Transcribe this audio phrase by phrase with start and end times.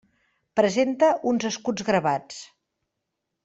[0.59, 2.41] Presenta uns escuts gravats.